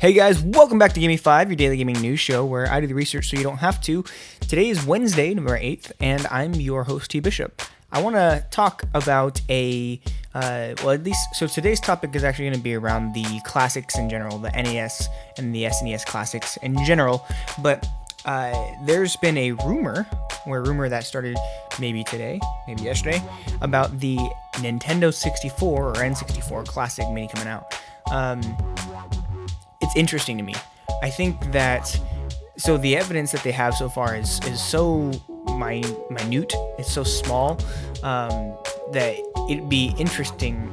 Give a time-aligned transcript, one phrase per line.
[0.00, 2.86] Hey guys, welcome back to Gimme 5, your daily gaming news show where I do
[2.86, 4.02] the research so you don't have to.
[4.40, 7.20] Today is Wednesday, November 8th, and I'm your host, T.
[7.20, 7.60] Bishop.
[7.92, 10.00] I want to talk about a,
[10.34, 13.98] uh, well, at least, so today's topic is actually going to be around the classics
[13.98, 17.26] in general, the NES and the SNES classics in general,
[17.62, 17.86] but
[18.24, 20.06] uh, there's been a rumor,
[20.46, 21.36] or a rumor that started
[21.78, 23.22] maybe today, maybe yesterday,
[23.60, 24.16] about the
[24.54, 27.78] Nintendo 64 or N64 Classic Mini coming out.
[28.10, 28.40] Um,
[29.90, 30.54] it's interesting to me.
[31.02, 31.98] I think that
[32.56, 35.10] so the evidence that they have so far is is so
[35.48, 37.58] my, minute, it's so small
[38.04, 38.56] um,
[38.92, 39.16] that
[39.48, 40.68] it'd be interesting.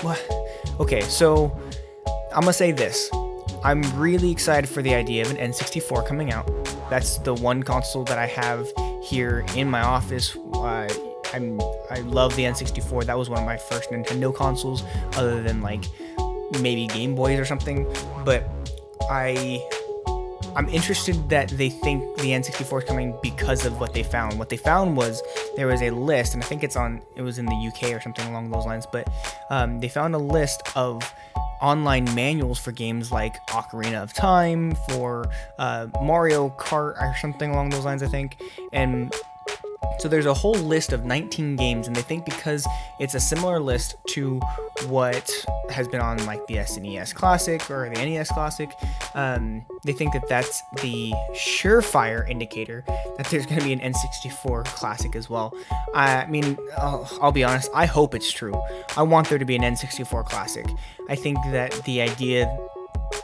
[0.00, 0.20] What?
[0.80, 1.56] Okay, so
[2.34, 3.08] I'm gonna say this.
[3.62, 6.50] I'm really excited for the idea of an N64 coming out.
[6.90, 8.66] That's the one console that I have
[9.04, 10.36] here in my office.
[10.54, 10.92] Uh,
[11.32, 13.04] I'm I love the N64.
[13.04, 14.82] That was one of my first Nintendo consoles,
[15.14, 15.84] other than like
[16.60, 17.86] maybe Game Boys or something.
[18.24, 18.48] But
[19.10, 19.66] I
[20.54, 24.38] I'm interested that they think the N64 is coming because of what they found.
[24.38, 25.22] What they found was
[25.56, 28.00] there was a list, and I think it's on it was in the UK or
[28.00, 28.86] something along those lines.
[28.90, 29.08] But
[29.50, 31.02] um, they found a list of
[31.62, 37.70] online manuals for games like Ocarina of Time, for uh, Mario Kart, or something along
[37.70, 38.36] those lines, I think,
[38.72, 39.14] and
[39.98, 42.66] so there's a whole list of 19 games, and they think because
[42.98, 44.40] it's a similar list to
[44.86, 45.30] what
[45.70, 48.70] has been on like the SNES Classic or the NES Classic,
[49.14, 52.84] um, they think that that's the surefire indicator
[53.16, 55.54] that there's going to be an N64 Classic as well.
[55.94, 58.54] I mean, I'll, I'll be honest, I hope it's true.
[58.96, 60.66] I want there to be an N64 Classic.
[61.08, 62.58] I think that the idea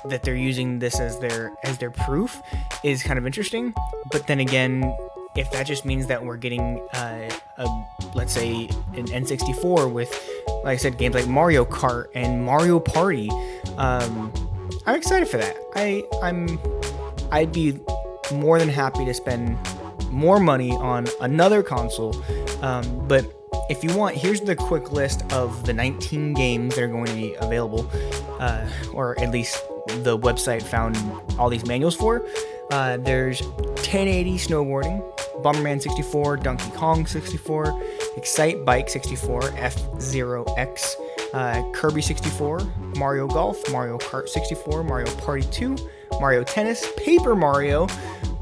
[0.04, 2.40] that they're using this as their as their proof
[2.82, 3.74] is kind of interesting,
[4.10, 4.96] but then again,
[5.38, 7.68] if that just means that we're getting, uh, a,
[8.14, 10.10] let's say, an N64 with,
[10.64, 13.30] like I said, games like Mario Kart and Mario Party,
[13.76, 14.32] um,
[14.84, 15.56] I'm excited for that.
[15.76, 16.58] I I'm
[17.30, 17.78] I'd be
[18.32, 19.56] more than happy to spend
[20.10, 22.16] more money on another console,
[22.62, 23.24] um, but
[23.68, 27.14] if you want, here's the quick list of the 19 games that are going to
[27.14, 27.88] be available,
[28.40, 30.96] uh, or at least the website found
[31.38, 32.26] all these manuals for.
[32.70, 37.66] Uh, there's 1080 snowboarding, Bomberman 64, Donkey Kong 64,
[38.16, 40.96] Excitebike 64, F Zero X,
[41.34, 42.60] uh, Kirby 64,
[42.96, 45.76] Mario Golf, Mario Kart 64, Mario Party 2,
[46.20, 47.86] Mario Tennis, Paper Mario,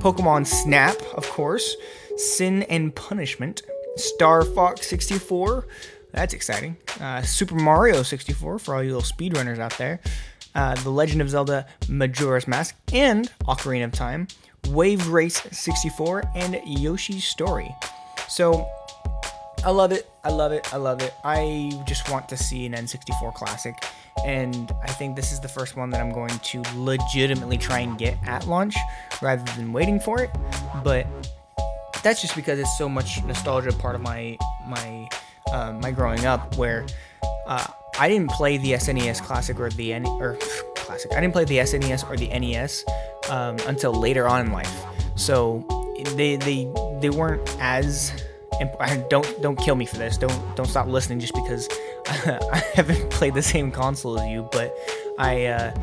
[0.00, 1.76] Pokemon Snap, of course,
[2.16, 3.62] Sin and Punishment,
[3.96, 5.66] Star Fox 64,
[6.12, 10.00] that's exciting, uh, Super Mario 64 for all you little speedrunners out there,
[10.54, 14.26] uh, The Legend of Zelda Majora's Mask, and Ocarina of Time,
[14.71, 17.75] Wave Race 64, and Yoshi's Story.
[18.28, 18.66] So
[19.65, 20.09] I love it.
[20.22, 20.72] I love it.
[20.72, 21.15] I love it.
[21.25, 23.75] I just want to see an N64 Classic,
[24.25, 27.99] and I think this is the first one that I'm going to legitimately try and
[27.99, 28.76] get at launch
[29.21, 30.31] rather than waiting for it.
[30.84, 31.06] But
[32.03, 35.09] that's just because it's so much nostalgia part of my my
[35.53, 36.87] uh, my growing up, where
[37.47, 37.66] uh,
[37.99, 40.37] I didn't play the SNES Classic or the N or
[40.76, 41.10] Classic.
[41.12, 42.84] I didn't play the SNES or the NES
[43.31, 44.84] um, until later on in life.
[45.14, 45.64] So
[46.14, 46.70] they they
[47.00, 48.12] they weren't as
[49.09, 50.16] don't don't kill me for this.
[50.16, 51.69] Don't don't stop listening just because
[52.06, 54.48] I haven't played the same console as you.
[54.53, 54.75] But
[55.19, 55.75] I uh,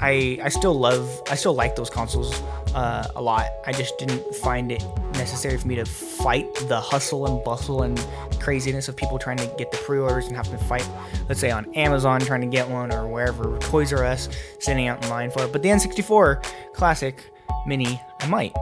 [0.00, 2.40] I I still love I still like those consoles
[2.74, 3.46] uh, a lot.
[3.66, 4.84] I just didn't find it
[5.14, 7.98] necessary for me to fight the hustle and bustle and
[8.40, 10.88] craziness of people trying to get the pre-orders and having to fight,
[11.28, 14.28] let's say on Amazon trying to get one or wherever Toys R Us
[14.58, 15.52] standing out in line for it.
[15.52, 16.44] But the N64
[16.74, 17.22] Classic
[17.66, 18.52] Mini, I might.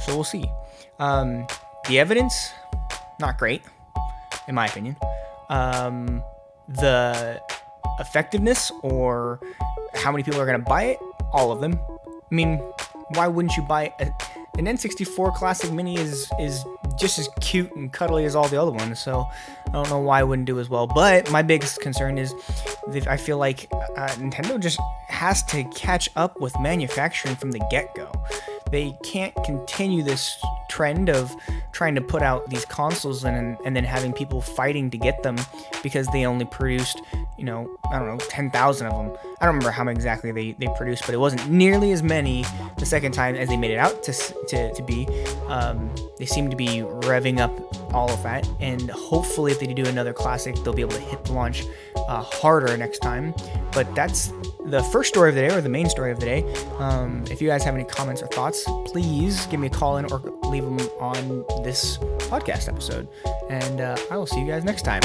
[0.00, 0.44] So we'll see.
[0.98, 1.46] Um,
[1.88, 2.50] the evidence,
[3.20, 3.62] not great,
[4.48, 4.96] in my opinion.
[5.48, 6.22] Um,
[6.68, 7.40] the
[8.00, 9.40] effectiveness or
[9.94, 10.98] how many people are going to buy it,
[11.32, 11.78] all of them.
[12.30, 12.60] I mean,
[13.10, 14.06] why wouldn't you buy a,
[14.58, 16.64] an N64 Classic Mini is is
[16.96, 19.26] just as cute and cuddly as all the other ones, so
[19.68, 20.86] I don't know why I wouldn't do as well.
[20.86, 22.34] But my biggest concern is
[22.88, 24.78] that I feel like uh, Nintendo just
[25.08, 28.10] has to catch up with manufacturing from the get-go.
[28.74, 30.36] They can't continue this
[30.68, 31.32] trend of
[31.70, 35.36] trying to put out these consoles and and then having people fighting to get them
[35.84, 37.00] because they only produced
[37.38, 39.16] you know I don't know ten thousand of them.
[39.40, 42.44] I don't remember how exactly they they produced, but it wasn't nearly as many
[42.76, 45.06] the second time as they made it out to to, to be.
[45.46, 47.52] Um, they seem to be revving up
[47.94, 51.24] all of that, and hopefully if they do another classic, they'll be able to hit
[51.24, 51.64] the launch
[52.08, 53.34] uh, harder next time.
[53.72, 54.32] But that's
[54.66, 56.54] the first story of the day, or the main story of the day.
[56.78, 60.10] Um, if you guys have any comments or thoughts, please give me a call in
[60.12, 63.08] or leave them on this podcast episode.
[63.48, 65.02] And uh, I will see you guys next time.